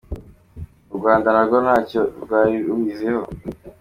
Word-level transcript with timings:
U 0.93 0.95
Rwanda 0.99 1.27
narwo 1.35 1.57
ntacyo 1.65 2.01
rwari 2.23 2.55
rubiziho. 2.65 3.23